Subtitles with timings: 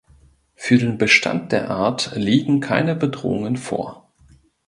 [0.55, 4.11] Für den Bestand der Art liegen keine Bedrohungen vor.